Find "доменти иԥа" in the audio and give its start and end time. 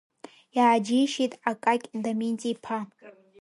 2.03-2.79